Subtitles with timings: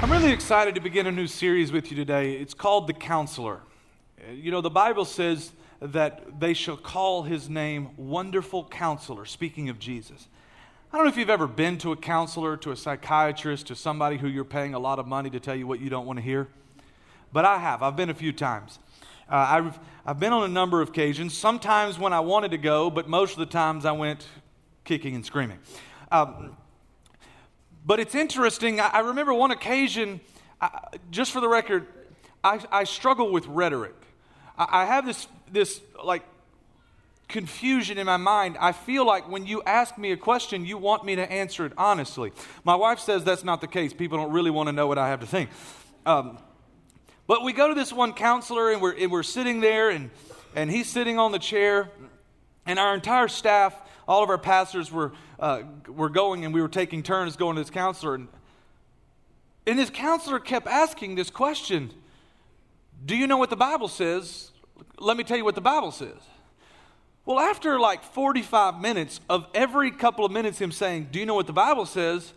[0.00, 2.34] I'm really excited to begin a new series with you today.
[2.34, 3.62] It's called The Counselor.
[4.32, 5.50] You know, the Bible says
[5.80, 10.28] that they shall call his name Wonderful Counselor, speaking of Jesus.
[10.92, 14.18] I don't know if you've ever been to a counselor, to a psychiatrist, to somebody
[14.18, 16.24] who you're paying a lot of money to tell you what you don't want to
[16.24, 16.46] hear,
[17.32, 17.82] but I have.
[17.82, 18.78] I've been a few times.
[19.28, 22.88] Uh, I've, I've been on a number of occasions, sometimes when I wanted to go,
[22.88, 24.28] but most of the times I went
[24.84, 25.58] kicking and screaming.
[26.12, 26.56] Um,
[27.88, 28.80] but it's interesting.
[28.80, 30.20] I, remember one occasion,
[31.10, 31.86] just for the record,
[32.44, 33.94] I, I struggle with rhetoric.
[34.58, 36.22] I, I have this, this like
[37.28, 38.58] confusion in my mind.
[38.60, 41.72] I feel like when you ask me a question, you want me to answer it
[41.78, 42.32] honestly.
[42.62, 43.94] My wife says that's not the case.
[43.94, 45.48] People don't really want to know what I have to think.
[46.04, 46.36] Um,
[47.26, 50.10] but we go to this one counselor, and we're, and we're sitting there, and,
[50.54, 51.88] and he's sitting on the chair,
[52.66, 53.74] and our entire staff,
[54.08, 57.60] all of our pastors were uh, were going and we were taking turns going to
[57.60, 58.14] this counselor.
[58.14, 58.28] And,
[59.66, 61.92] and this counselor kept asking this question
[63.04, 64.50] Do you know what the Bible says?
[64.98, 66.16] Let me tell you what the Bible says.
[67.24, 71.34] Well, after like 45 minutes of every couple of minutes him saying, Do you know
[71.34, 72.32] what the Bible says?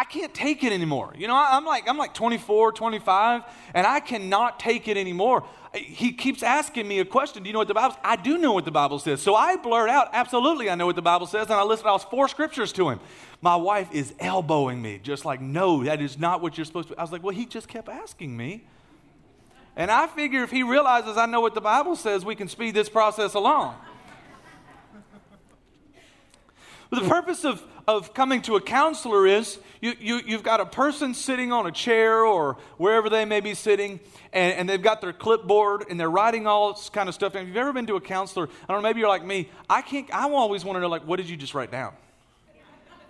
[0.00, 1.14] I, can't take it anymore.
[1.16, 3.42] You know, I, I'm like, I'm like 24, 25,
[3.74, 5.44] and I cannot take it anymore.
[5.74, 7.42] He keeps asking me a question.
[7.42, 8.00] Do you know what the Bible says?
[8.04, 9.20] I do know what the Bible says.
[9.20, 11.46] So I blurt out, absolutely, I know what the Bible says.
[11.46, 13.00] And I listed all four scriptures to him.
[13.40, 16.98] My wife is elbowing me, just like, no, that is not what you're supposed to.
[16.98, 18.64] I was like, well, he just kept asking me.
[19.76, 22.74] And I figure if he realizes I know what the Bible says, we can speed
[22.74, 23.76] this process along.
[26.90, 30.66] But the purpose of, of coming to a counselor is you, you, you've got a
[30.66, 34.00] person sitting on a chair or wherever they may be sitting,
[34.32, 37.34] and, and they've got their clipboard and they're writing all this kind of stuff.
[37.34, 39.50] And if you've ever been to a counselor, I don't know, maybe you're like me,
[39.68, 41.92] I can't, I always want to know, like, what did you just write down?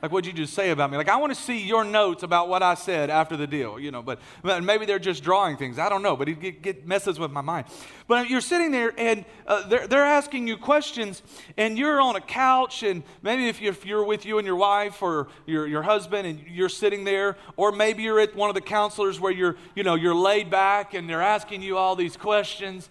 [0.00, 0.96] Like, what'd you just say about me?
[0.96, 3.90] Like, I want to see your notes about what I said after the deal, you
[3.90, 5.76] know, but, but maybe they're just drawing things.
[5.76, 7.66] I don't know, but it get, messes with my mind.
[8.06, 11.22] But you're sitting there and uh, they're, they're asking you questions,
[11.56, 14.56] and you're on a couch, and maybe if you're, if you're with you and your
[14.56, 18.54] wife or your, your husband and you're sitting there, or maybe you're at one of
[18.54, 22.16] the counselors where you're, you know, you're laid back and they're asking you all these
[22.16, 22.88] questions.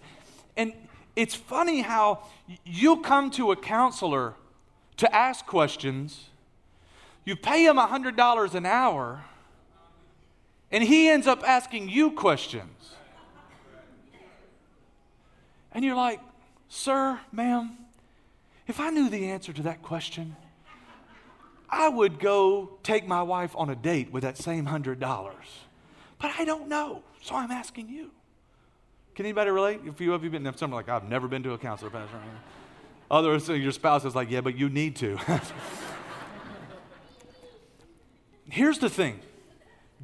[0.58, 0.74] And
[1.16, 2.24] it's funny how
[2.66, 4.34] you come to a counselor
[4.98, 6.28] to ask questions
[7.28, 9.22] you pay him $100 an hour,
[10.70, 12.94] and he ends up asking you questions.
[15.72, 16.20] And you're like,
[16.70, 17.76] Sir, ma'am,
[18.66, 20.36] if I knew the answer to that question,
[21.68, 24.98] I would go take my wife on a date with that same $100.
[26.18, 28.10] But I don't know, so I'm asking you.
[29.14, 29.80] Can anybody relate?
[29.84, 31.90] If you have you been, some are like, I've never been to a counselor.
[31.90, 32.16] pastor.
[33.10, 35.18] Others, your spouse is like, yeah, but you need to.
[38.50, 39.20] here's the thing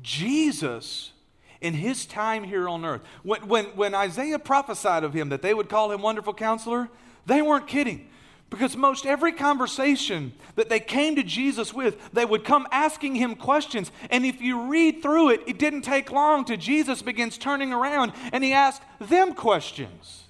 [0.02, 1.12] Jesus,
[1.60, 5.54] in his time here on earth, when, when, when Isaiah prophesied of him that they
[5.54, 6.88] would call him Wonderful Counselor,
[7.26, 8.08] they weren't kidding.
[8.50, 13.34] Because most every conversation that they came to Jesus with, they would come asking him
[13.34, 13.90] questions.
[14.10, 18.12] And if you read through it, it didn't take long to Jesus begins turning around
[18.32, 20.24] and he asked them questions.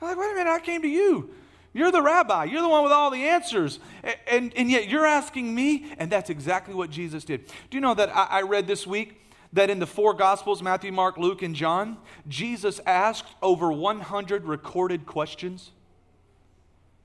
[0.00, 1.30] I'm like, wait a minute, I came to you.
[1.72, 2.44] You're the rabbi.
[2.44, 3.78] You're the one with all the answers.
[4.02, 7.46] And, and, and, yet you're asking me, and that's exactly what Jesus did.
[7.46, 9.20] Do you know that I, I read this week
[9.54, 11.96] that in the four Gospels Matthew, Mark, Luke, and John
[12.28, 15.70] Jesus asked over 100 recorded questions?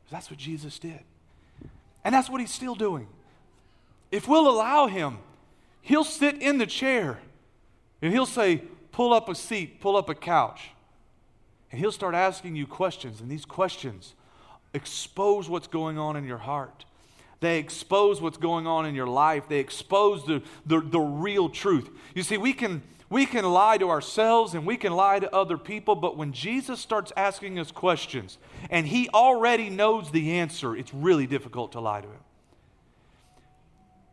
[0.10, 1.00] That's what Jesus did.
[2.04, 3.08] And that's what he's still doing.
[4.12, 5.18] If we'll allow him,
[5.82, 7.20] he'll sit in the chair
[8.02, 10.72] and he'll say, Pull up a seat, pull up a couch.
[11.72, 13.22] And he'll start asking you questions.
[13.22, 14.16] And these questions
[14.78, 16.86] expose what's going on in your heart.
[17.40, 19.48] They expose what's going on in your life.
[19.48, 21.90] They expose the, the, the, real truth.
[22.16, 25.58] You see, we can, we can lie to ourselves and we can lie to other
[25.58, 28.40] people, but when Jesus starts asking us questions
[28.72, 32.20] and he already knows the answer, it's really difficult to lie to him.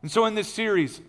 [0.02, 1.00] And so in this series,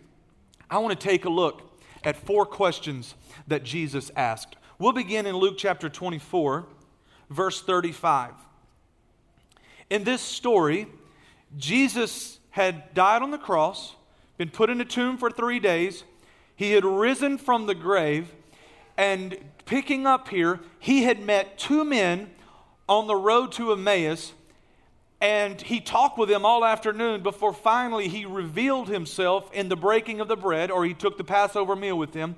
[0.69, 1.63] I want to take a look
[2.05, 3.15] at four questions
[3.47, 4.55] that Jesus asked.
[4.79, 6.65] We'll begin in Luke chapter 24,
[7.29, 8.31] verse 35.
[9.89, 10.87] In this story,
[11.57, 13.95] Jesus had died on the cross,
[14.37, 16.03] been put in a tomb for three days.
[16.55, 18.31] He had risen from the grave,
[18.97, 22.29] and picking up here, he had met two men
[22.87, 24.33] on the road to Emmaus,
[25.21, 30.19] and he talked with them all afternoon before finally he revealed himself in the breaking
[30.19, 32.35] of the bread, or he took the Passover meal with them,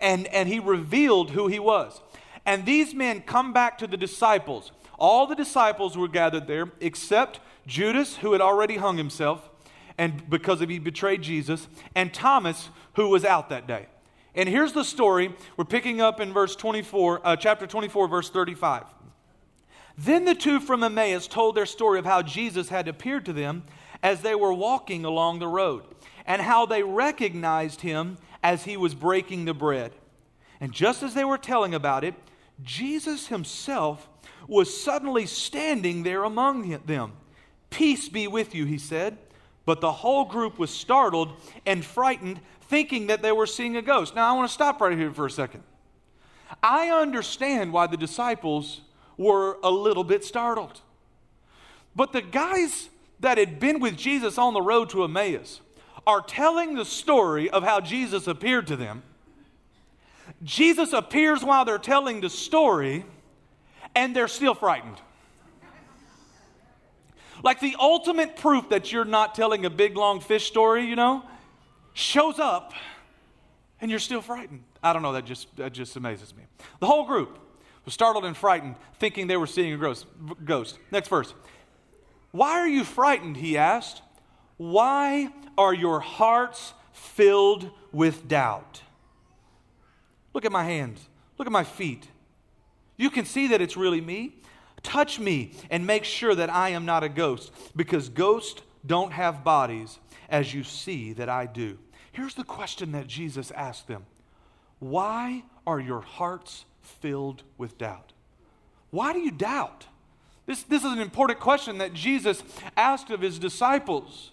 [0.00, 2.00] and, and he revealed who he was.
[2.46, 4.72] And these men come back to the disciples.
[5.04, 9.50] All the disciples were gathered there except Judas, who had already hung himself
[9.98, 13.84] and because of he betrayed Jesus, and Thomas, who was out that day.
[14.34, 15.34] And here's the story.
[15.58, 18.84] We're picking up in verse 24, uh, chapter 24, verse 35.
[19.98, 23.64] Then the two from Emmaus told their story of how Jesus had appeared to them
[24.02, 25.84] as they were walking along the road,
[26.24, 29.92] and how they recognized him as he was breaking the bread.
[30.62, 32.14] And just as they were telling about it,
[32.62, 34.08] Jesus himself
[34.46, 37.12] was suddenly standing there among them.
[37.70, 39.18] Peace be with you, he said.
[39.66, 41.32] But the whole group was startled
[41.64, 44.14] and frightened, thinking that they were seeing a ghost.
[44.14, 45.62] Now, I want to stop right here for a second.
[46.62, 48.82] I understand why the disciples
[49.16, 50.80] were a little bit startled.
[51.96, 55.60] But the guys that had been with Jesus on the road to Emmaus
[56.06, 59.02] are telling the story of how Jesus appeared to them.
[60.42, 63.04] Jesus appears while they're telling the story,
[63.94, 64.96] and they're still frightened.
[67.42, 71.22] Like the ultimate proof that you're not telling a big long fish story, you know,
[71.92, 72.72] shows up
[73.80, 74.62] and you're still frightened.
[74.82, 76.44] I don't know, that just, that just amazes me.
[76.80, 77.38] The whole group
[77.84, 79.94] was startled and frightened, thinking they were seeing a
[80.44, 80.78] ghost.
[80.90, 81.34] Next verse.
[82.30, 83.36] Why are you frightened?
[83.36, 84.02] He asked.
[84.56, 88.82] Why are your hearts filled with doubt?
[90.32, 91.08] Look at my hands.
[91.38, 92.08] Look at my feet.
[92.96, 94.36] You can see that it's really me.
[94.82, 99.42] Touch me and make sure that I am not a ghost, because ghosts don't have
[99.42, 99.98] bodies,
[100.28, 101.78] as you see that I do.
[102.12, 104.04] Here's the question that Jesus asked them
[104.78, 108.12] Why are your hearts filled with doubt?
[108.90, 109.86] Why do you doubt?
[110.46, 112.42] This, this is an important question that Jesus
[112.76, 114.30] asked of his disciples.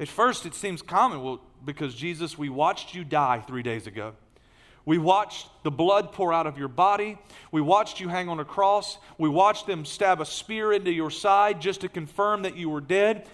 [0.00, 1.22] At first, it seems common.
[1.22, 4.14] Well, because Jesus, we watched you die three days ago.
[4.86, 7.18] We watched the blood pour out of your body.
[7.50, 8.98] We watched you hang on a cross.
[9.16, 12.82] We watched them stab a spear into your side just to confirm that you were
[12.82, 13.26] dead.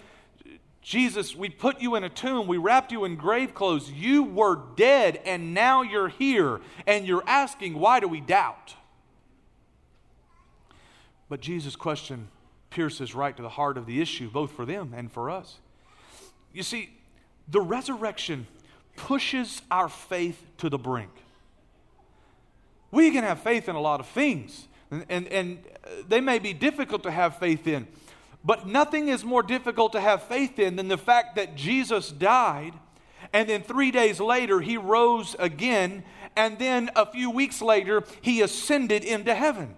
[0.81, 2.47] Jesus, we put you in a tomb.
[2.47, 3.91] We wrapped you in grave clothes.
[3.91, 6.61] You were dead, and now you're here.
[6.87, 8.75] And you're asking, why do we doubt?
[11.29, 12.29] But Jesus' question
[12.71, 15.57] pierces right to the heart of the issue, both for them and for us.
[16.53, 16.89] You see,
[17.47, 18.47] the resurrection
[18.95, 21.11] pushes our faith to the brink.
[22.91, 25.59] We can have faith in a lot of things, and, and, and
[26.07, 27.87] they may be difficult to have faith in.
[28.43, 32.73] But nothing is more difficult to have faith in than the fact that Jesus died,
[33.33, 36.03] and then three days later, he rose again,
[36.35, 39.75] and then a few weeks later, he ascended into heaven.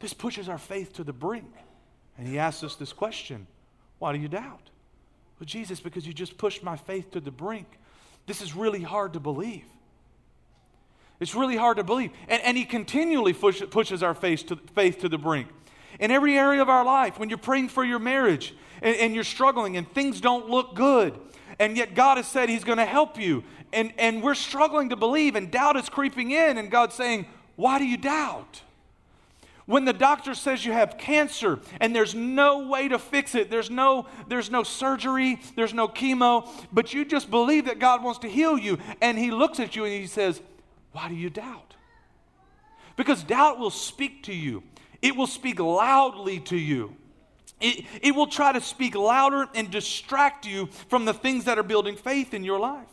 [0.00, 1.52] This pushes our faith to the brink.
[2.16, 3.46] And he asks us this question
[3.98, 4.70] Why do you doubt?
[5.38, 7.66] Well, Jesus, because you just pushed my faith to the brink.
[8.26, 9.64] This is really hard to believe.
[11.20, 12.10] It's really hard to believe.
[12.28, 15.48] And, and he continually push, pushes our faith to, faith to the brink.
[15.98, 19.24] In every area of our life, when you're praying for your marriage and, and you're
[19.24, 21.18] struggling and things don't look good,
[21.58, 23.42] and yet God has said He's going to help you,
[23.72, 27.26] and, and we're struggling to believe, and doubt is creeping in, and God's saying,
[27.56, 28.62] Why do you doubt?
[29.66, 33.68] When the doctor says you have cancer and there's no way to fix it, there's
[33.68, 38.28] no, there's no surgery, there's no chemo, but you just believe that God wants to
[38.28, 40.40] heal you, and He looks at you and He says,
[40.98, 41.74] why do you doubt?
[42.96, 44.64] Because doubt will speak to you,
[45.00, 46.96] it will speak loudly to you.
[47.60, 51.62] It, it will try to speak louder and distract you from the things that are
[51.62, 52.88] building faith in your life.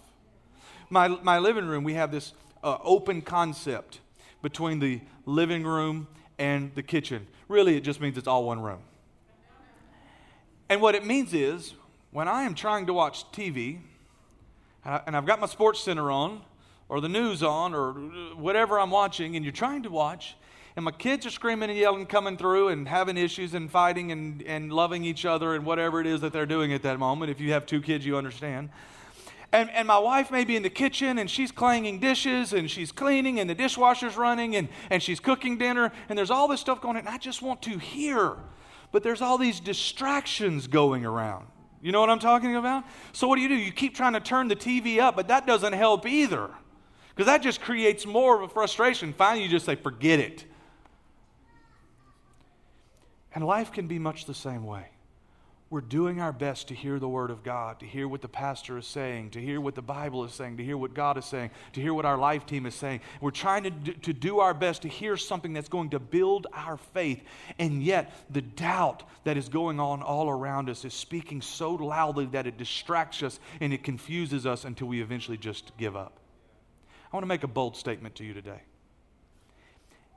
[0.91, 2.33] My, my living room, we have this
[2.63, 4.01] uh, open concept
[4.43, 6.07] between the living room
[6.37, 7.25] and the kitchen.
[7.47, 8.81] Really, it just means it's all one room.
[10.69, 11.73] And what it means is,
[12.11, 13.79] when I am trying to watch TV,
[14.83, 16.41] and I've got my sports center on,
[16.89, 20.35] or the news on or uh, whatever I'm watching, and you're trying to watch,
[20.75, 24.41] and my kids are screaming and yelling, coming through, and having issues and fighting and,
[24.43, 27.31] and loving each other and whatever it is that they're doing at that moment.
[27.31, 28.69] If you have two kids, you understand.
[29.53, 32.91] And, and my wife may be in the kitchen and she's clanging dishes and she's
[32.91, 36.81] cleaning and the dishwasher's running and, and she's cooking dinner and there's all this stuff
[36.81, 37.05] going on.
[37.05, 38.35] And I just want to hear,
[38.91, 41.47] but there's all these distractions going around.
[41.81, 42.83] You know what I'm talking about?
[43.13, 43.55] So, what do you do?
[43.55, 46.49] You keep trying to turn the TV up, but that doesn't help either.
[47.15, 49.13] Because that just creates more of a frustration.
[49.13, 50.43] Finally, you just say, forget it.
[53.33, 54.87] And life can be much the same way.
[55.69, 58.77] We're doing our best to hear the Word of God, to hear what the pastor
[58.77, 61.49] is saying, to hear what the Bible is saying, to hear what God is saying,
[61.73, 63.01] to hear what our life team is saying.
[63.19, 66.47] We're trying to do, to do our best to hear something that's going to build
[66.53, 67.23] our faith.
[67.57, 72.27] And yet, the doubt that is going on all around us is speaking so loudly
[72.27, 76.19] that it distracts us and it confuses us until we eventually just give up.
[77.15, 78.59] I want to make a bold statement to you today.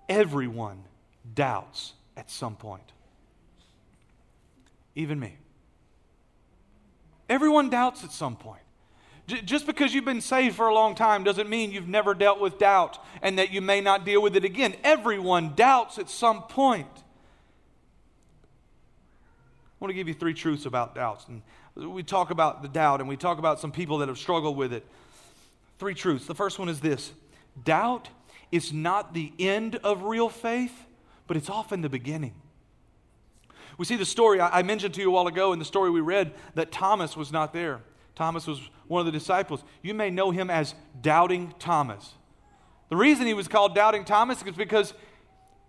[0.09, 0.83] Everyone
[1.33, 2.90] doubts at some point,
[4.97, 5.37] even me.
[7.28, 8.62] Everyone doubts at some point.
[9.28, 12.59] Just because you've been saved for a long time doesn't mean you've never dealt with
[12.59, 14.75] doubt and that you may not deal with it again.
[14.83, 16.88] Everyone doubts at some point.
[19.71, 21.26] I want to give you three truths about doubts.
[21.28, 21.43] And
[21.76, 24.73] we talk about the doubt and we talk about some people that have struggled with
[24.73, 24.85] it.
[25.78, 26.26] Three truths.
[26.26, 27.12] The first one is this
[27.64, 28.08] doubt
[28.50, 30.87] is not the end of real faith,
[31.26, 32.35] but it's often the beginning.
[33.76, 36.00] We see the story I mentioned to you a while ago in the story we
[36.00, 37.80] read that Thomas was not there.
[38.16, 39.62] Thomas was one of the disciples.
[39.82, 42.14] You may know him as Doubting Thomas.
[42.88, 44.94] The reason he was called Doubting Thomas is because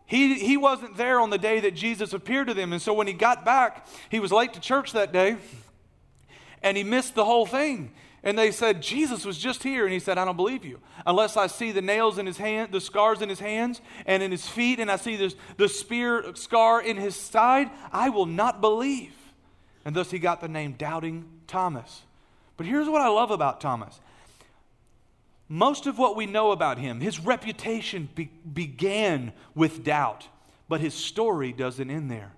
[0.08, 2.74] he, he wasn't there on the day that Jesus appeared to them.
[2.74, 5.38] And so when he got back, he was late to church that day
[6.64, 7.92] and he missed the whole thing.
[8.24, 9.86] And they said, Jesus was just here.
[9.86, 10.80] And he said, I don't believe you.
[11.06, 14.32] Unless I see the nails in his hand, the scars in his hands and in
[14.32, 18.60] his feet, and I see this, the spear scar in his side, I will not
[18.62, 19.14] believe.
[19.86, 22.02] And thus he got the name Doubting Thomas.
[22.58, 24.00] But here's what I love about Thomas.
[25.48, 30.28] Most of what we know about him, his reputation be- began with doubt,
[30.68, 32.34] but his story doesn't end there.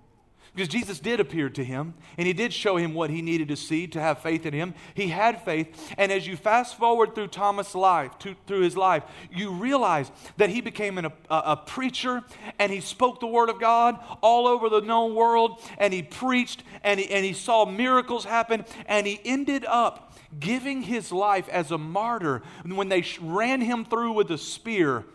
[0.54, 3.56] Because Jesus did appear to him, and he did show him what he needed to
[3.56, 4.74] see to have faith in him.
[4.94, 9.04] He had faith, and as you fast forward through Thomas' life, to, through his life,
[9.34, 12.22] you realize that he became an, a, a preacher,
[12.60, 16.64] and he spoke the word of God all over the known world, and he preached,
[16.84, 21.72] and he, and he saw miracles happen, and he ended up giving his life as
[21.72, 25.06] a martyr when they ran him through with a spear,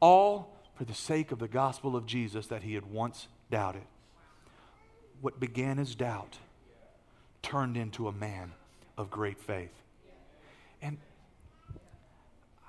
[0.00, 3.82] all for the sake of the gospel of Jesus that he had once doubted
[5.22, 6.36] what began as doubt
[7.42, 8.52] turned into a man
[8.98, 9.72] of great faith.
[10.82, 10.98] And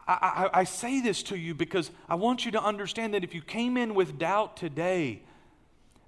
[0.07, 3.33] I, I, I, say this to you because I want you to understand that if
[3.33, 5.22] you came in with doubt today,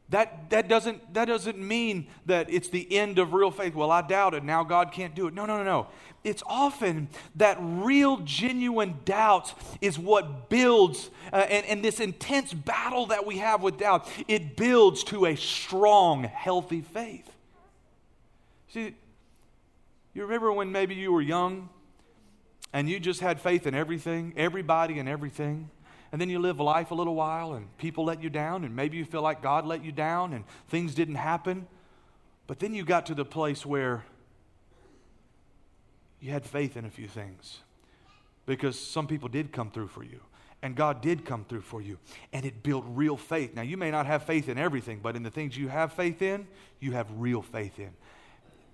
[0.10, 3.74] that, that, doesn't, that doesn't mean that it's the end of real faith.
[3.74, 5.34] Well, I doubted, now God can't do it.
[5.34, 5.88] No, no, no, no.
[6.24, 13.08] It's often that real, genuine doubt is what builds, uh, and, and this intense battle
[13.08, 17.30] that we have with doubt, it builds to a strong, healthy faith.
[18.70, 18.96] See,
[20.14, 21.70] you remember when maybe you were young
[22.74, 25.70] and you just had faith in everything, everybody, and everything?
[26.12, 28.98] And then you live life a little while and people let you down and maybe
[28.98, 31.68] you feel like God let you down and things didn't happen.
[32.48, 34.06] But then you got to the place where
[36.20, 37.60] you had faith in a few things
[38.46, 40.22] because some people did come through for you
[40.62, 41.98] and God did come through for you
[42.34, 43.56] and it built real faith.
[43.56, 46.22] Now, you may not have faith in everything, but in the things you have faith
[46.22, 46.48] in,
[46.80, 47.92] you have real faith in.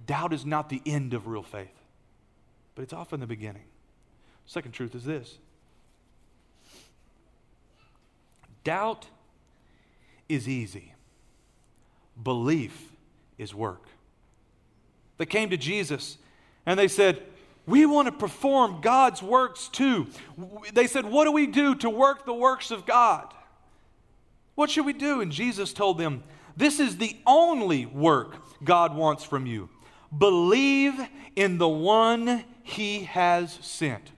[0.05, 1.73] Doubt is not the end of real faith,
[2.75, 3.63] but it's often the beginning.
[4.45, 5.37] Second truth is this
[8.63, 9.07] Doubt
[10.29, 10.93] is easy,
[12.21, 12.91] belief
[13.37, 13.85] is work.
[15.17, 16.17] They came to Jesus
[16.65, 17.21] and they said,
[17.65, 20.07] We want to perform God's works too.
[20.73, 23.33] They said, What do we do to work the works of God?
[24.55, 25.21] What should we do?
[25.21, 26.23] And Jesus told them,
[26.55, 29.69] This is the only work God wants from you.
[30.15, 30.99] Believe
[31.35, 34.11] in the one he has sent.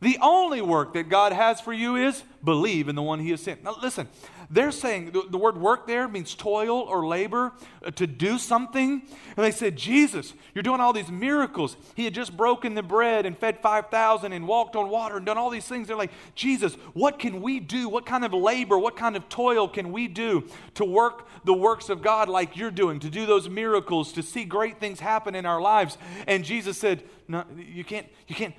[0.00, 3.40] The only work that God has for you is believe in the one he has
[3.40, 3.64] sent.
[3.64, 4.08] Now, listen,
[4.48, 7.52] they're saying the, the, word work there means toil or labor,
[7.84, 9.02] uh, to do something.
[9.36, 11.76] And they said, Jesus, you're doing all these miracles.
[11.96, 15.36] He had just broken the bread and fed 5,000 and walked on water and done
[15.36, 15.88] all these things.
[15.88, 17.88] They're like, Jesus, what can we do?
[17.88, 21.88] What kind of labor, what kind of toil can we do to work the works
[21.88, 25.44] of God like you're doing, to do those miracles, to see great things happen in
[25.44, 25.98] our lives?
[26.28, 28.54] And Jesus said, No, you can't, you can't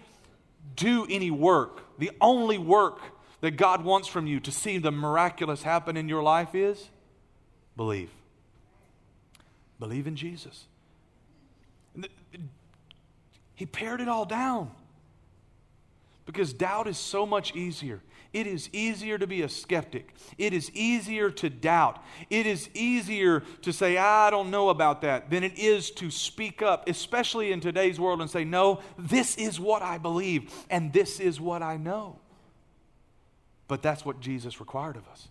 [0.75, 1.97] do any work.
[1.99, 2.99] The only work
[3.41, 6.89] that God wants from you to see the miraculous happen in your life is
[7.77, 8.09] believe.
[9.79, 10.65] Believe in Jesus.
[13.55, 14.71] He pared it all down
[16.25, 18.01] because doubt is so much easier.
[18.31, 20.13] It is easier to be a skeptic.
[20.37, 22.03] It is easier to doubt.
[22.29, 26.61] It is easier to say, I don't know about that, than it is to speak
[26.61, 31.19] up, especially in today's world, and say, No, this is what I believe, and this
[31.19, 32.19] is what I know.
[33.67, 35.27] But that's what Jesus required of us.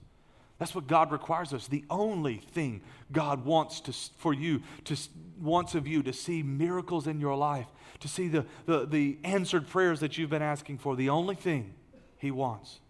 [0.59, 1.69] That's what God requires us.
[1.69, 2.81] The only thing
[3.13, 4.97] God wants to, for you, to,
[5.41, 7.69] wants of you to see miracles in your life,
[8.01, 10.97] to see the, the, the answered prayers that you've been asking for.
[10.97, 11.75] The only thing
[12.17, 12.81] He wants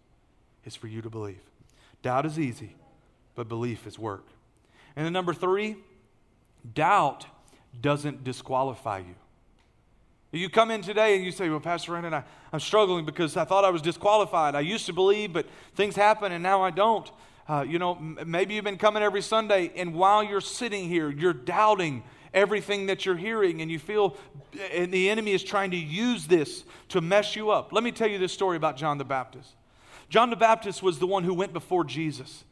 [0.69, 1.41] is for you to believe.
[2.03, 2.75] Doubt is easy,
[3.35, 4.25] but belief is work.
[4.95, 5.77] And then number three,
[6.75, 7.25] doubt
[7.81, 9.15] doesn't disqualify you.
[10.31, 12.23] You come in today and you say, Well, Pastor Brandon, I,
[12.53, 14.53] I'm struggling because I thought I was disqualified.
[14.53, 17.09] I used to believe, but things happen and now I don't.
[17.47, 21.09] Uh, you know, m- maybe you've been coming every Sunday, and while you're sitting here,
[21.09, 24.15] you're doubting everything that you're hearing, and you feel,
[24.71, 27.73] and the enemy is trying to use this to mess you up.
[27.73, 29.55] Let me tell you this story about John the Baptist.
[30.09, 32.43] John the Baptist was the one who went before Jesus.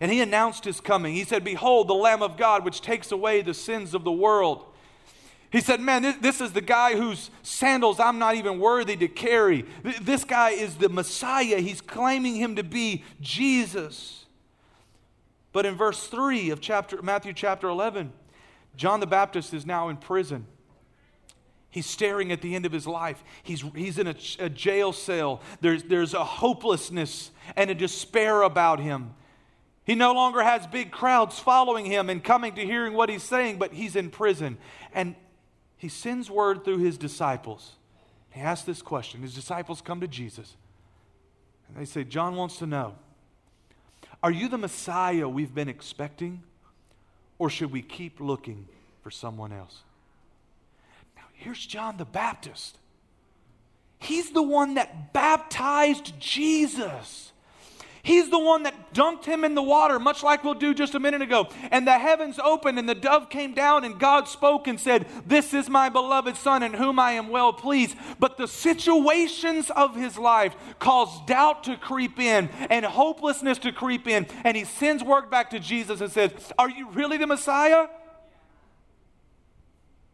[0.00, 1.14] And he announced his coming.
[1.14, 4.64] He said, Behold, the Lamb of God, which takes away the sins of the world.
[5.50, 9.06] He said, Man, this, this, is the guy whose sandals I'm not even worthy to
[9.06, 9.66] carry.
[10.00, 11.58] This guy is the Messiah.
[11.58, 14.24] He's claiming him to be Jesus.
[15.52, 18.12] But in verse 3 of chapter, Matthew chapter 11,
[18.76, 20.46] John the Baptist is now in prison.
[21.72, 23.24] He's staring at the end of his life.
[23.42, 25.40] He's, he's in a, a jail cell.
[25.62, 29.14] There's, there's a hopelessness and a despair about him.
[29.84, 33.58] He no longer has big crowds following him and coming to hearing what he's saying,
[33.58, 34.58] but he's in prison.
[34.92, 35.16] And
[35.78, 37.72] he sends word through his disciples.
[38.28, 39.22] He asks this question.
[39.22, 40.56] His disciples come to Jesus
[41.68, 42.96] and they say, John wants to know,
[44.22, 46.42] are you the Messiah we've been expecting,
[47.38, 48.68] or should we keep looking
[49.02, 49.80] for someone else?
[51.42, 52.78] Here's John the Baptist.
[53.98, 57.32] He's the one that baptized Jesus.
[58.04, 61.00] He's the one that dunked him in the water, much like we'll do just a
[61.00, 61.48] minute ago.
[61.72, 65.52] And the heavens opened, and the dove came down, and God spoke and said, This
[65.52, 67.96] is my beloved Son, in whom I am well pleased.
[68.20, 74.06] But the situations of his life caused doubt to creep in and hopelessness to creep
[74.06, 74.28] in.
[74.44, 77.88] And he sends word back to Jesus and says, Are you really the Messiah?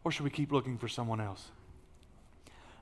[0.03, 1.49] Or should we keep looking for someone else?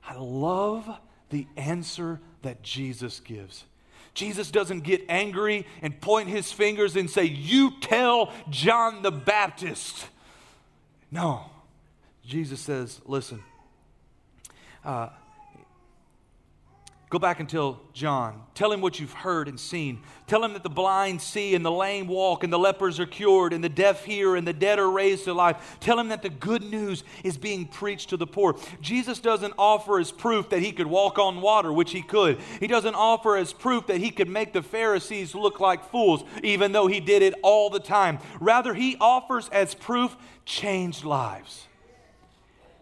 [0.06, 0.88] I love
[1.30, 3.64] the answer that Jesus gives.
[4.14, 10.06] Jesus doesn't get angry and point his fingers and say, You tell John the Baptist.
[11.10, 11.50] No.
[12.24, 13.42] Jesus says, Listen,
[14.84, 15.10] uh,
[17.10, 18.42] Go back and tell John.
[18.54, 20.02] Tell him what you've heard and seen.
[20.26, 23.54] Tell him that the blind see and the lame walk and the lepers are cured
[23.54, 25.78] and the deaf hear and the dead are raised to life.
[25.80, 28.58] Tell him that the good news is being preached to the poor.
[28.82, 32.38] Jesus doesn't offer as proof that he could walk on water, which he could.
[32.60, 36.72] He doesn't offer as proof that he could make the Pharisees look like fools, even
[36.72, 38.18] though he did it all the time.
[38.38, 41.67] Rather, he offers as proof changed lives.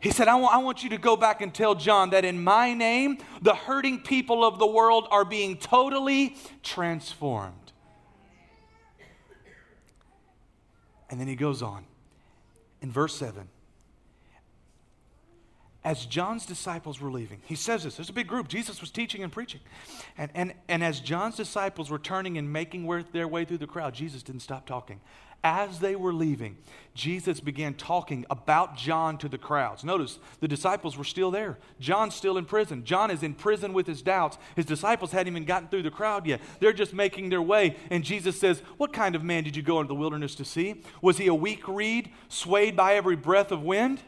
[0.01, 2.75] He said, I want, want you to go back and tell John that in my
[2.75, 7.73] name, the hurting people of the world are being totally transformed.
[11.09, 11.85] And then he goes on
[12.83, 13.49] in verse 7.
[15.85, 17.97] As John's disciples were leaving, he says this.
[17.97, 18.49] There's a big group.
[18.49, 19.61] Jesus was teaching and preaching.
[20.19, 23.95] And, and, and as John's disciples were turning and making their way through the crowd,
[23.95, 25.01] Jesus didn't stop talking
[25.45, 26.57] as they were leaving,
[26.95, 29.85] Jesus began talking about John to the crowds.
[29.85, 31.59] Notice the disciples were still there.
[31.79, 32.85] John's still in prison.
[32.85, 34.39] John is in prison with his doubts.
[34.57, 36.41] His disciples hadn't even gotten through the crowd yet.
[36.59, 37.77] They're just making their way.
[37.91, 40.83] And Jesus says, What kind of man did you go into the wilderness to see?
[41.03, 44.01] Was he a weak reed, swayed by every breath of wind?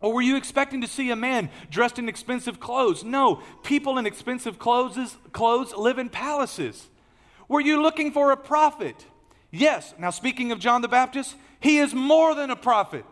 [0.00, 3.04] Or were you expecting to see a man dressed in expensive clothes?
[3.04, 6.88] No, people in expensive clothes, clothes live in palaces.
[7.48, 9.06] Were you looking for a prophet?
[9.52, 9.94] Yes.
[9.98, 13.04] Now, speaking of John the Baptist, he is more than a prophet.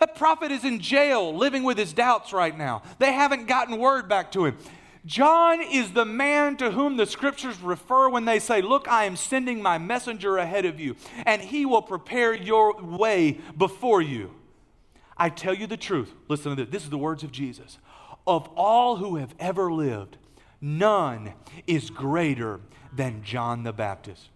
[0.00, 2.82] That prophet is in jail living with his doubts right now.
[2.98, 4.56] They haven't gotten word back to him.
[5.04, 9.16] John is the man to whom the scriptures refer when they say, Look, I am
[9.16, 14.34] sending my messenger ahead of you, and he will prepare your way before you.
[15.16, 16.12] I tell you the truth.
[16.28, 16.72] Listen to this.
[16.72, 17.78] This is the words of Jesus.
[18.26, 20.16] Of all who have ever lived,
[20.60, 21.32] none
[21.66, 22.60] is greater
[22.94, 24.28] than John the Baptist.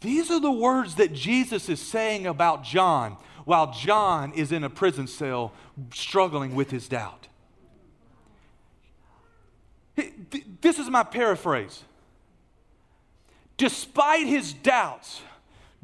[0.00, 4.70] These are the words that Jesus is saying about John while John is in a
[4.70, 5.52] prison cell
[5.92, 7.28] struggling with his doubt.
[10.60, 11.82] This is my paraphrase.
[13.56, 15.22] Despite his doubts,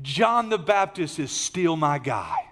[0.02, 2.49] John the Baptist is still my guy.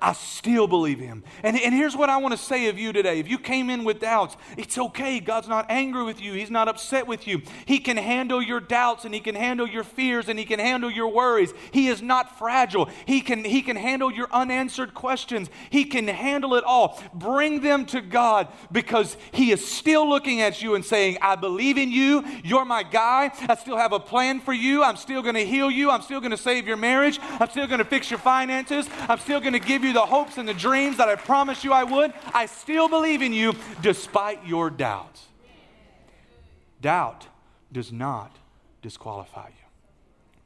[0.00, 1.24] I still believe him.
[1.42, 3.18] And, and here's what I want to say of you today.
[3.18, 5.20] If you came in with doubts, it's okay.
[5.20, 7.42] God's not angry with you, He's not upset with you.
[7.64, 10.90] He can handle your doubts and He can handle your fears and He can handle
[10.90, 11.52] your worries.
[11.70, 12.88] He is not fragile.
[13.06, 15.48] He can, he can handle your unanswered questions.
[15.70, 17.02] He can handle it all.
[17.14, 21.78] Bring them to God because He is still looking at you and saying, I believe
[21.78, 22.24] in you.
[22.44, 23.30] You're my guy.
[23.48, 24.82] I still have a plan for you.
[24.82, 25.90] I'm still going to heal you.
[25.90, 27.18] I'm still going to save your marriage.
[27.22, 28.88] I'm still going to fix your finances.
[29.08, 31.64] I'm still going to give you you the hopes and the dreams that I promised
[31.64, 35.26] you I would, I still believe in you despite your doubts.
[36.80, 37.26] Doubt
[37.72, 38.36] does not
[38.82, 39.64] disqualify you.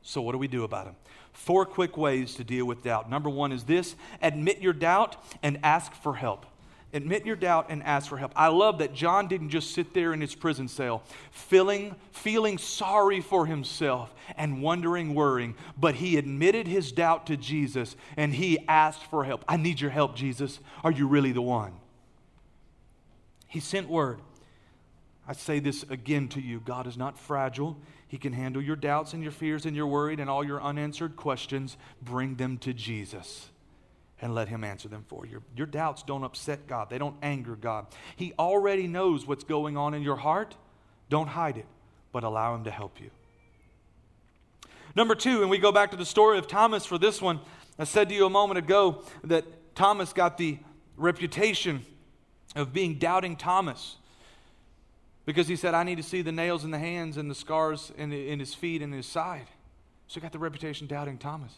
[0.03, 0.97] So, what do we do about them?
[1.33, 3.11] Four quick ways to deal with doubt.
[3.11, 6.47] Number one is this admit your doubt and ask for help.
[6.93, 8.33] Admit your doubt and ask for help.
[8.35, 13.21] I love that John didn't just sit there in his prison cell feeling, feeling sorry
[13.21, 19.05] for himself and wondering, worrying, but he admitted his doubt to Jesus and he asked
[19.05, 19.45] for help.
[19.49, 20.59] I need your help, Jesus.
[20.83, 21.73] Are you really the one?
[23.47, 24.21] He sent word.
[25.29, 27.77] I say this again to you God is not fragile.
[28.09, 31.15] He can handle your doubts and your fears and your worried and all your unanswered
[31.15, 31.77] questions.
[32.03, 33.50] Bring them to Jesus
[34.21, 35.43] and let Him answer them for you.
[35.57, 37.87] Your doubts don't upset God, they don't anger God.
[38.17, 40.57] He already knows what's going on in your heart.
[41.09, 41.67] Don't hide it,
[42.13, 43.11] but allow Him to help you.
[44.97, 47.41] Number two, and we go back to the story of Thomas for this one.
[47.79, 50.59] I said to you a moment ago that Thomas got the
[50.97, 51.85] reputation
[52.57, 53.97] of being doubting Thomas
[55.25, 57.93] because he said, I need to see the nails in the hands and the scars
[57.97, 59.47] in, in his feet and his side.
[60.09, 61.53] So he got the reputation doubting Thomas.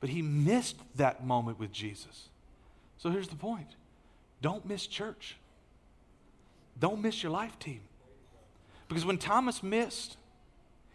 [0.00, 2.28] But he missed that moment with Jesus.
[2.98, 3.68] So here's the point
[4.40, 5.36] don't miss church,
[6.78, 7.80] don't miss your life team.
[8.88, 10.16] Because when Thomas missed,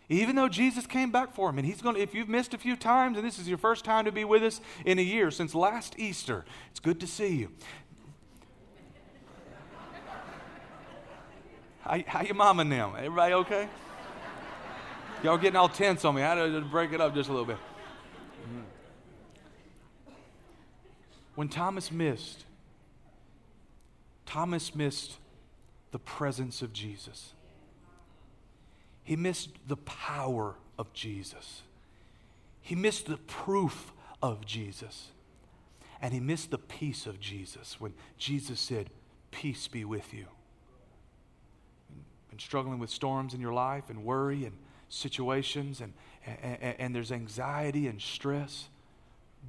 [0.09, 2.57] even though Jesus came back for him, and he's going to, if you've missed a
[2.57, 5.31] few times, and this is your first time to be with us in a year
[5.31, 7.49] since last Easter, it's good to see you.
[11.81, 12.93] How, how your mom and them?
[12.97, 13.67] Everybody okay?
[15.21, 16.21] Y'all getting all tense on me.
[16.21, 17.57] I had to break it up just a little bit.
[21.35, 22.45] When Thomas missed,
[24.25, 25.17] Thomas missed
[25.91, 27.33] the presence of Jesus.
[29.03, 31.61] He missed the power of Jesus.
[32.61, 33.91] He missed the proof
[34.21, 35.09] of Jesus.
[36.01, 38.89] And he missed the peace of Jesus when Jesus said,
[39.31, 40.25] Peace be with you.
[42.31, 44.53] And struggling with storms in your life and worry and
[44.89, 45.93] situations and,
[46.25, 48.69] and, and there's anxiety and stress.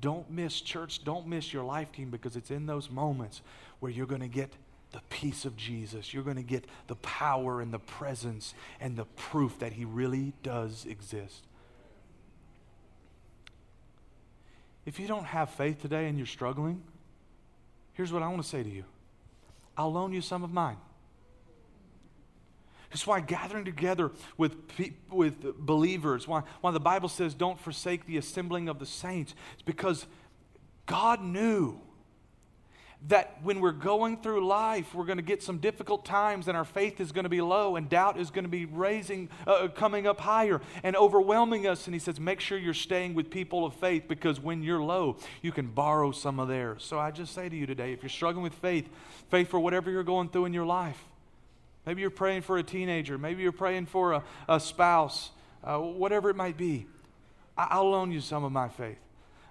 [0.01, 1.05] Don't miss church.
[1.05, 3.43] Don't miss your life team because it's in those moments
[3.81, 4.53] where you're going to get
[4.93, 6.15] the peace of Jesus.
[6.15, 10.33] You're going to get the power and the presence and the proof that He really
[10.43, 11.45] does exist.
[14.87, 16.83] If you don't have faith today and you're struggling,
[17.95, 18.85] here's what I want to say to you
[19.77, 20.77] I'll loan you some of mine.
[22.95, 24.55] That's why gathering together with,
[25.11, 29.63] with believers, why, why the Bible says don't forsake the assembling of the saints, it's
[29.63, 30.07] because
[30.87, 31.81] God knew
[33.09, 36.65] that when we're going through life, we're going to get some difficult times and our
[36.65, 40.07] faith is going to be low and doubt is going to be raising, uh, coming
[40.07, 41.89] up higher and overwhelming us.
[41.89, 45.17] And he says, make sure you're staying with people of faith because when you're low,
[45.43, 46.85] you can borrow some of theirs.
[46.85, 48.89] So I just say to you today, if you're struggling with faith,
[49.31, 51.05] faith for whatever you're going through in your life,
[51.87, 53.19] Maybe you're praying for a teenager.
[53.19, 55.31] Maybe you're praying for a, a spouse,
[55.63, 56.87] uh, whatever it might be.
[57.57, 58.99] I, I'll loan you some of my faith.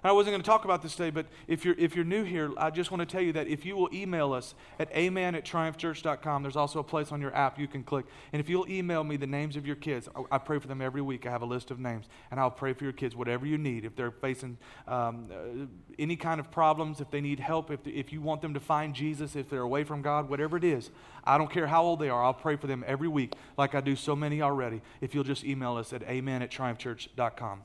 [0.04, 2.52] I wasn't going to talk about this today, but if you're, if you're new here,
[2.58, 5.46] I just want to tell you that if you will email us at amen at
[5.46, 8.04] triumphchurch.com, there's also a place on your app you can click.
[8.32, 10.82] And if you'll email me the names of your kids, I, I pray for them
[10.82, 11.24] every week.
[11.26, 13.86] I have a list of names, and I'll pray for your kids, whatever you need.
[13.86, 15.66] If they're facing um, uh,
[15.98, 18.94] any kind of problems, if they need help, if, if you want them to find
[18.94, 20.90] Jesus, if they're away from God, whatever it is,
[21.24, 23.80] I don't care how old they are, I'll pray for them every week, like I
[23.80, 24.82] do so many already.
[25.00, 27.62] If you'll just email us at amen at triumphchurch.com.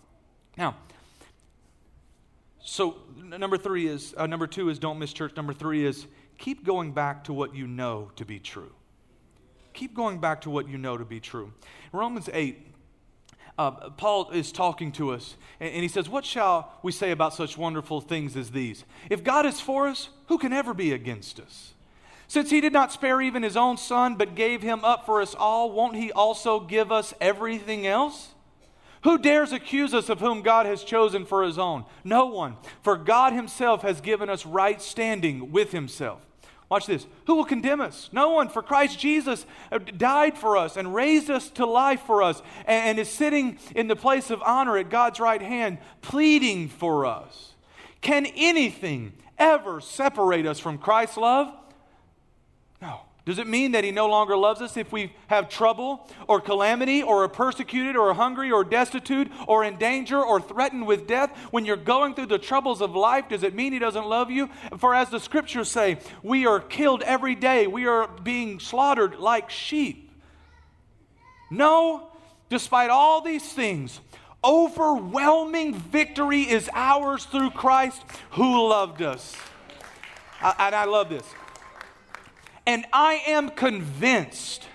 [0.57, 0.75] Now,
[2.61, 5.35] so, number three is, uh, number two is don't miss church.
[5.35, 8.71] Number three is keep going back to what you know to be true.
[9.73, 11.53] Keep going back to what you know to be true.
[11.93, 12.67] Romans 8,
[13.57, 17.33] uh, Paul is talking to us, and, and he says, What shall we say about
[17.33, 18.83] such wonderful things as these?
[19.09, 21.73] If God is for us, who can ever be against us?
[22.27, 25.33] Since he did not spare even his own son, but gave him up for us
[25.33, 28.33] all, won't he also give us everything else?
[29.03, 31.85] Who dares accuse us of whom God has chosen for his own?
[32.03, 32.57] No one.
[32.81, 36.21] For God himself has given us right standing with himself.
[36.69, 37.07] Watch this.
[37.25, 38.09] Who will condemn us?
[38.11, 38.47] No one.
[38.49, 42.99] For Christ Jesus uh, died for us and raised us to life for us and,
[42.99, 47.53] is sitting in the place of honor at God's right hand, pleading for us.
[48.01, 51.51] Can anything ever separate us from Christ's love?
[52.81, 53.01] No.
[53.29, 57.03] Does it mean that he no longer loves us if we have trouble or calamity
[57.03, 61.37] or are persecuted or are hungry or destitute or in danger or threatened with death?
[61.51, 64.49] When you're going through the troubles of life, does it mean he doesn't love you?
[64.79, 69.51] For as the scriptures say, we are killed every day, we are being slaughtered like
[69.51, 70.11] sheep.
[71.51, 72.09] No,
[72.49, 74.01] despite all these things,
[74.43, 79.35] overwhelming victory is ours through Christ who loved us.
[80.41, 81.25] I, and I love this.
[82.69, 84.67] And I am convinced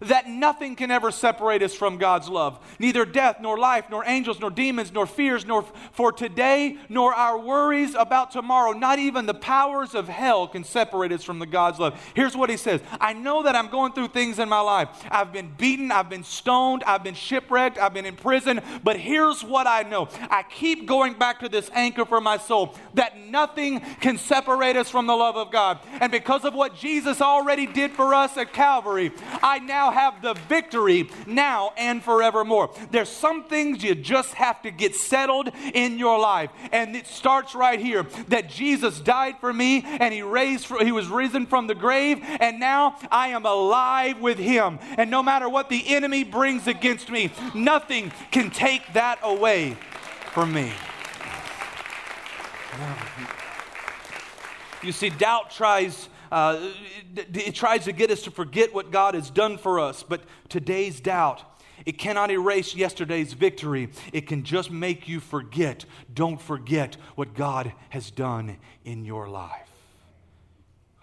[0.00, 2.58] that nothing can ever separate us from God's love.
[2.78, 7.38] Neither death, nor life, nor angels, nor demons, nor fears, nor for today, nor our
[7.38, 8.72] worries about tomorrow.
[8.72, 12.00] Not even the powers of hell can separate us from the God's love.
[12.14, 14.88] Here's what he says I know that I'm going through things in my life.
[15.10, 19.42] I've been beaten, I've been stoned, I've been shipwrecked, I've been in prison, but here's
[19.42, 20.08] what I know.
[20.30, 24.90] I keep going back to this anchor for my soul that nothing can separate us
[24.90, 25.78] from the love of God.
[26.00, 30.34] And because of what Jesus already did for us at Calvary, I now have the
[30.48, 32.70] victory now and forevermore.
[32.90, 36.50] There's some things you just have to get settled in your life.
[36.72, 40.92] And it starts right here that Jesus died for me and he raised for, he
[40.92, 44.78] was risen from the grave and now I am alive with him.
[44.96, 49.76] And no matter what the enemy brings against me, nothing can take that away
[50.32, 50.72] from me.
[54.82, 56.70] You see, doubt tries uh,
[57.16, 60.02] it tries to get us to forget what God has done for us.
[60.02, 61.42] But today's doubt,
[61.86, 63.90] it cannot erase yesterday's victory.
[64.12, 65.84] It can just make you forget.
[66.12, 69.68] Don't forget what God has done in your life.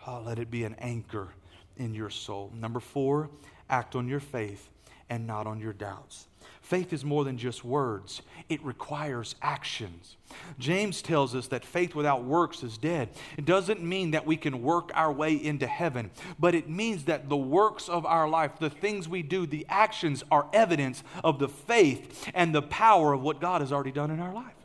[0.07, 1.29] Oh, let it be an anchor
[1.77, 2.51] in your soul.
[2.53, 3.29] Number four,
[3.69, 4.69] act on your faith
[5.09, 6.27] and not on your doubts.
[6.65, 10.17] Faith is more than just words, it requires actions.
[10.57, 13.09] James tells us that faith without works is dead.
[13.37, 17.29] It doesn't mean that we can work our way into heaven, but it means that
[17.29, 21.47] the works of our life, the things we do, the actions are evidence of the
[21.47, 24.55] faith and the power of what God has already done in our life.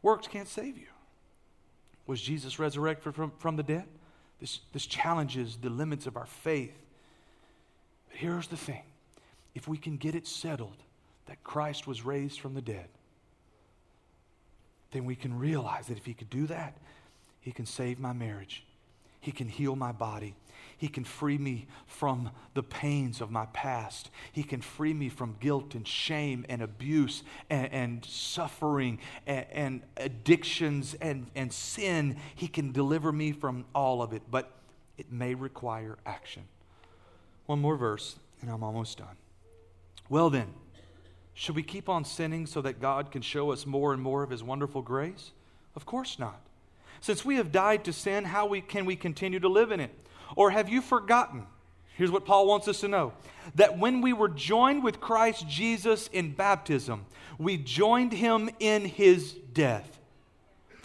[0.00, 0.86] Works can't save you.
[2.06, 3.84] Was Jesus resurrected from, from the dead?
[4.40, 6.74] This, this challenges the limits of our faith.
[8.08, 8.84] But here's the thing
[9.54, 10.76] if we can get it settled
[11.26, 12.88] that Christ was raised from the dead,
[14.90, 16.76] then we can realize that if He could do that,
[17.40, 18.64] He can save my marriage,
[19.20, 20.34] He can heal my body.
[20.76, 24.10] He can free me from the pains of my past.
[24.32, 29.82] He can free me from guilt and shame and abuse and, and suffering and, and
[29.96, 32.16] addictions and, and sin.
[32.34, 34.50] He can deliver me from all of it, but
[34.98, 36.42] it may require action.
[37.46, 39.16] One more verse, and I'm almost done.
[40.08, 40.48] Well, then,
[41.32, 44.30] should we keep on sinning so that God can show us more and more of
[44.30, 45.32] His wonderful grace?
[45.74, 46.40] Of course not.
[47.00, 49.90] Since we have died to sin, how we, can we continue to live in it?
[50.36, 51.46] Or have you forgotten?
[51.96, 53.12] Here's what Paul wants us to know
[53.54, 57.04] that when we were joined with Christ Jesus in baptism,
[57.38, 60.00] we joined him in his death.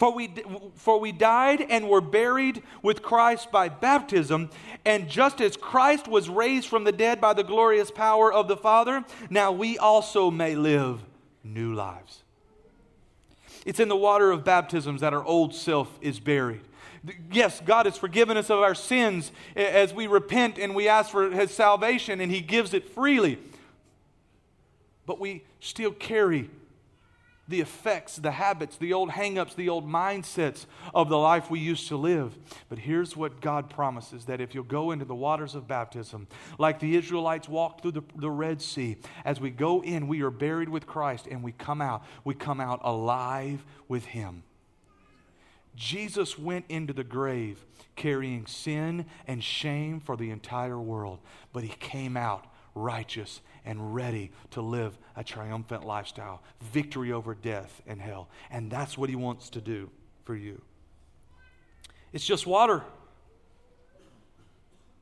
[0.00, 0.32] For we,
[0.76, 4.48] for we died and were buried with Christ by baptism,
[4.86, 8.56] and just as Christ was raised from the dead by the glorious power of the
[8.56, 11.02] Father, now we also may live
[11.44, 12.22] new lives.
[13.66, 16.62] It's in the water of baptisms that our old self is buried.
[17.30, 21.30] Yes, God has forgiven us of our sins as we repent and we ask for
[21.30, 23.38] His salvation, and He gives it freely.
[25.04, 26.48] But we still carry
[27.50, 31.88] the effects, the habits, the old hangups, the old mindsets of the life we used
[31.88, 32.36] to live.
[32.68, 36.78] But here's what God promises that if you'll go into the waters of baptism, like
[36.78, 40.68] the Israelites walked through the, the Red Sea, as we go in, we are buried
[40.68, 42.04] with Christ and we come out.
[42.24, 44.44] We come out alive with Him.
[45.74, 47.64] Jesus went into the grave
[47.96, 51.18] carrying sin and shame for the entire world,
[51.52, 52.46] but He came out
[52.82, 58.28] righteous and ready to live a triumphant lifestyle, victory over death and hell.
[58.50, 59.90] And that's what He wants to do
[60.24, 60.60] for you.
[62.12, 62.82] It's just water.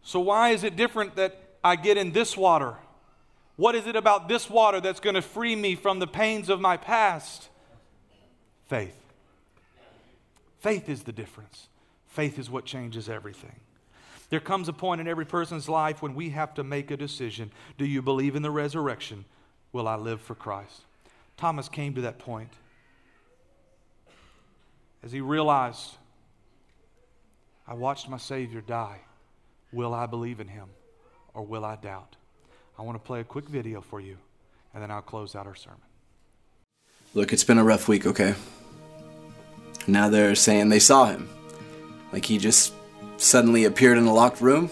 [0.03, 2.75] So, why is it different that I get in this water?
[3.57, 6.61] What is it about this water that's going to free me from the pains of
[6.61, 7.49] my past?
[8.69, 8.97] Faith.
[10.61, 11.69] Faith is the difference.
[12.07, 13.61] Faith is what changes everything.
[14.31, 17.51] There comes a point in every person's life when we have to make a decision.
[17.79, 19.25] Do you believe in the resurrection?
[19.73, 20.83] Will I live for Christ?
[21.37, 22.53] Thomas came to that point
[25.03, 25.97] as he realized,
[27.67, 29.01] I watched my Savior die.
[29.73, 30.69] Will I believe in him
[31.35, 32.17] or will I doubt?
[32.79, 34.17] I want to play a quick video for you
[34.75, 35.81] and then I'll close out our sermon.
[37.15, 38.35] Look, it's been a rough week, okay?
[39.87, 41.29] Now they're saying they saw him.
[42.13, 42.73] Like he just
[43.19, 44.71] suddenly appeared in a locked room.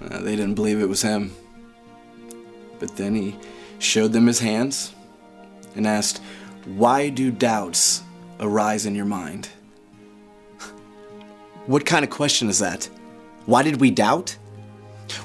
[0.00, 1.34] Uh, they didn't believe it was him.
[2.78, 3.38] But then he
[3.78, 4.94] showed them his hands
[5.74, 6.20] and asked,
[6.64, 8.02] Why do doubts
[8.40, 9.48] arise in your mind?
[11.66, 12.88] what kind of question is that?
[13.46, 14.36] Why did we doubt?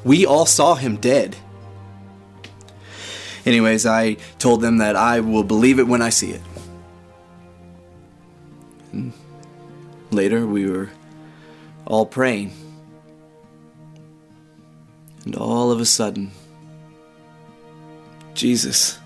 [0.03, 1.35] We all saw him dead.
[3.45, 6.41] Anyways, I told them that I will believe it when I see it.
[8.91, 10.15] And hmm.
[10.15, 10.89] later, we were
[11.87, 12.51] all praying.
[15.25, 16.31] And all of a sudden,
[18.33, 18.99] Jesus,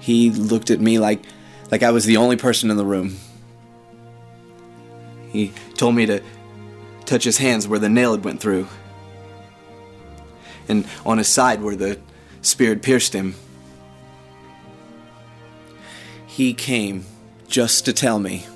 [0.00, 1.24] he looked at me like,
[1.70, 3.16] like I was the only person in the room.
[5.30, 6.22] He told me to
[7.06, 8.68] touch his hands where the nail had went through,
[10.68, 11.98] and on his side where the
[12.42, 13.34] spear had pierced him.
[16.26, 17.04] He came
[17.48, 18.46] just to tell me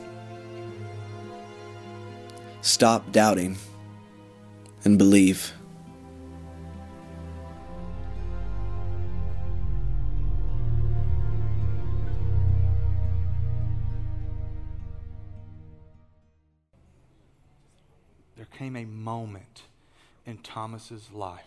[2.67, 3.57] stop doubting
[4.85, 5.53] and believe.
[18.37, 19.63] There came a moment
[20.27, 21.45] in Thomas's life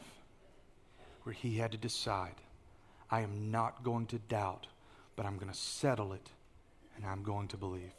[1.23, 2.36] where he had to decide
[3.12, 4.67] I am not going to doubt,
[5.17, 6.29] but I'm going to settle it
[6.95, 7.98] and I'm going to believe.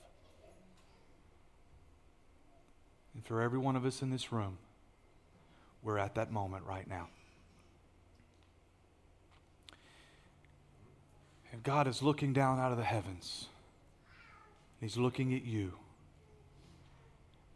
[3.15, 4.59] And for every one of us in this room,
[5.83, 7.09] we're at that moment right now.
[11.53, 13.47] And God is looking down out of the heavens.
[14.81, 15.73] He's looking at you.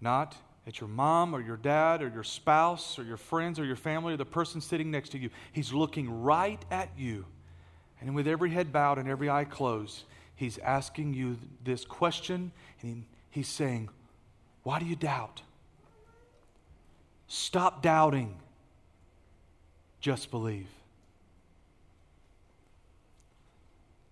[0.00, 0.36] Not
[0.66, 4.14] at your mom or your dad or your spouse or your friends or your family
[4.14, 5.30] or the person sitting next to you.
[5.52, 7.26] He's looking right at you.
[8.00, 10.02] And with every head bowed and every eye closed,
[10.34, 13.88] he's asking you this question and he's saying,
[14.64, 15.42] Why do you doubt?
[17.28, 18.34] Stop doubting.
[20.00, 20.66] Just believe.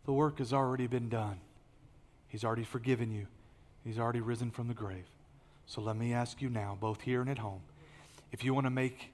[0.04, 1.38] The work has already been done.
[2.28, 3.26] He's already forgiven you.
[3.84, 5.04] He's already risen from the grave.
[5.66, 7.60] So let me ask you now, both here and at home,
[8.30, 9.12] if you want to make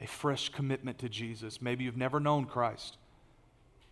[0.00, 2.96] a fresh commitment to Jesus, maybe you've never known Christ,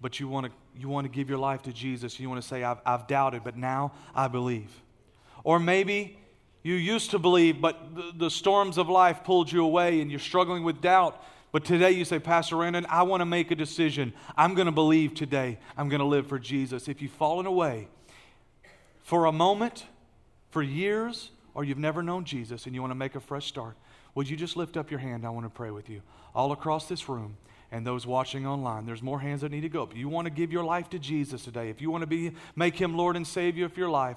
[0.01, 2.18] but you want to, you want to give your life to Jesus.
[2.18, 4.70] You want to say, I've, I've doubted, but now I believe.
[5.44, 6.18] Or maybe
[6.64, 10.18] you used to believe, but the, the storms of life pulled you away and you're
[10.18, 11.22] struggling with doubt.
[11.53, 14.14] But today you say, Pastor Randon, I want to make a decision.
[14.37, 15.59] I'm going to believe today.
[15.77, 16.88] I'm going to live for Jesus.
[16.88, 17.87] If you've fallen away
[19.03, 19.85] for a moment,
[20.50, 23.77] for years, or you've never known Jesus and you want to make a fresh start,
[24.14, 25.27] would you just lift up your hand?
[25.27, 26.00] I want to pray with you.
[26.35, 27.37] All across this room
[27.70, 29.94] and those watching online, there's more hands that need to go up.
[29.94, 31.68] You want to give your life to Jesus today.
[31.68, 34.16] If you want to be make him Lord and Savior of your life,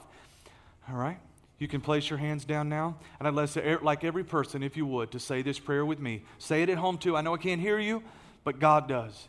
[0.90, 1.20] all right?
[1.60, 2.98] You can place your hands down now.
[3.20, 6.24] And I'd like every person, if you would, to say this prayer with me.
[6.38, 7.18] Say it at home too.
[7.18, 8.04] I know I can't hear you,
[8.44, 9.28] but God does.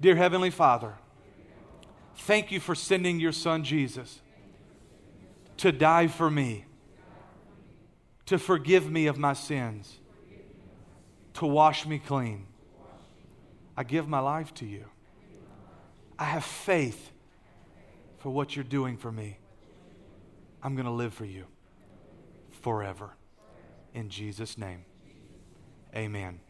[0.00, 0.94] Dear Heavenly Father,
[2.16, 4.20] thank you for sending your Son Jesus
[5.58, 6.66] to die for me,
[8.26, 9.98] to forgive me of my sins,
[11.34, 12.46] to wash me clean.
[13.76, 14.84] I give my life to you.
[16.18, 17.10] I have faith
[18.18, 19.38] for what you're doing for me.
[20.62, 21.46] I'm going to live for you
[22.62, 23.16] forever.
[23.92, 24.84] In Jesus' name,
[25.94, 26.40] amen.